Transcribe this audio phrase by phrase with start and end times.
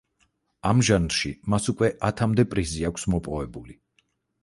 [0.69, 3.83] ამ ჟანრში მას უკვე ათამდე პრიზი აქვს მოპოვებული.